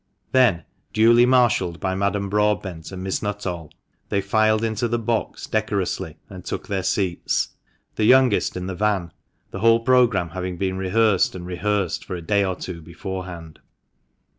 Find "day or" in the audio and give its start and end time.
12.23-12.55